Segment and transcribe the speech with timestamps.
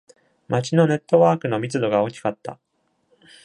[0.47, 2.57] 町のネットワークの密度が大きかった。